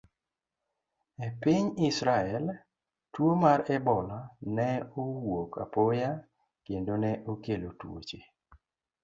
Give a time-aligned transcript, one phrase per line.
[1.25, 2.45] E piny Israel,
[3.13, 4.17] tuwo mar Ebola
[4.55, 4.69] ne
[5.01, 6.09] owuok apoya
[6.65, 8.19] kendo ne okelo tuoche.